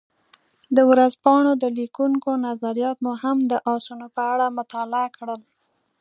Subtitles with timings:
[0.75, 5.41] د ورځپاڼو د لیکونکو نظریات مو هم د اسونو په اړه مطالعه کړل.